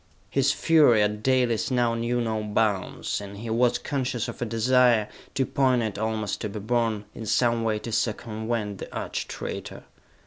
His 0.31 0.51
fury 0.51 1.03
at 1.03 1.21
Dalis 1.21 1.69
now 1.69 1.93
knew 1.93 2.19
no 2.21 2.41
bounds, 2.41 3.21
and 3.21 3.37
he 3.37 3.51
was 3.51 3.77
conscious 3.77 4.27
of 4.27 4.41
a 4.41 4.45
desire, 4.45 5.07
too 5.35 5.45
poignant 5.45 5.99
almost 5.99 6.41
to 6.41 6.49
be 6.49 6.59
borne, 6.59 7.05
in 7.13 7.27
some 7.27 7.63
way 7.63 7.77
to 7.77 7.91
circumvent 7.91 8.79
the 8.79 8.91
arch 8.91 9.27
traitor. 9.27 9.83